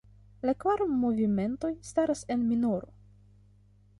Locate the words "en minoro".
2.37-2.91